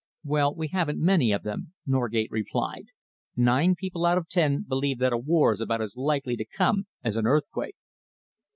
[0.23, 2.85] "Well, we haven't many of them," Norgate replied.
[3.35, 6.87] "Nine people out of ten believe that a war is about as likely to come
[7.03, 7.75] as an earthquake."